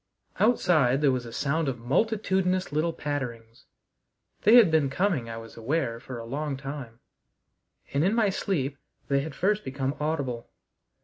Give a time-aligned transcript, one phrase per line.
[0.39, 3.65] Outside there was a sound of multitudinous little patterings.
[4.41, 6.97] They had been coming, I was aware, for a long time,
[7.93, 8.79] and in my sleep
[9.09, 10.49] they had first become audible.